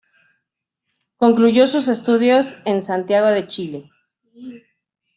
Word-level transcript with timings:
Concluyó 1.17 1.67
sus 1.67 1.87
estudios 1.87 2.57
en 2.65 2.81
Santiago 2.81 3.27
de 3.27 3.45
Chile. 3.45 3.91